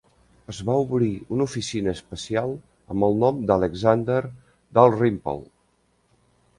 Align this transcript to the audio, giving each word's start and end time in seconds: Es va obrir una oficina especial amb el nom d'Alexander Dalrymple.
Es 0.53 0.61
va 0.69 0.77
obrir 0.85 1.09
una 1.35 1.45
oficina 1.49 1.93
especial 1.99 2.55
amb 2.95 3.09
el 3.11 3.21
nom 3.27 3.45
d'Alexander 3.53 4.19
Dalrymple. 4.81 5.49